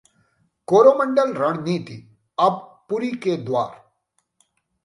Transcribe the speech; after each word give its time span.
कोरोमंडल 0.67 1.33
रणनीतिःअब 1.33 2.57
पुरी 2.89 3.11
के 3.23 3.35
द्वार 3.37 3.79